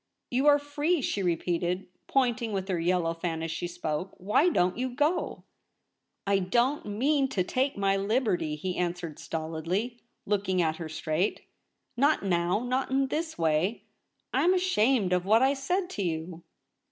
[0.31, 4.15] 'You are free,' she repeated, pointing with her yellow fan as she spoke.
[4.17, 5.43] 'Why don't you go
[6.25, 11.41] ?''I don't mean to take my liberty,' he answered stolidly, looking at her straight;
[11.71, 13.83] * not now— not in this way.
[14.33, 16.41] I am ashamed of what I said to you.'